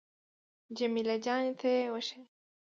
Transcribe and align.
جمیله 0.77 1.15
جانې 1.25 1.53
ته 1.59 1.67
يې 1.75 1.83
وښيه. 1.93 2.23